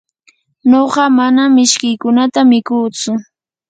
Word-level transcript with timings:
nuqa 0.69 1.03
manam 1.17 1.49
mishkiykunata 1.55 2.39
mikutsu. 2.49 3.11